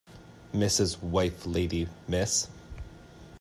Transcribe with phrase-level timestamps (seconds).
[0.51, 0.99] Mrs.
[1.03, 2.47] wife lady Miss